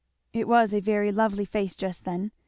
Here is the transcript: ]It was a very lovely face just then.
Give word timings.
]It 0.33 0.47
was 0.47 0.73
a 0.73 0.79
very 0.79 1.11
lovely 1.11 1.45
face 1.45 1.75
just 1.75 2.05
then. 2.05 2.31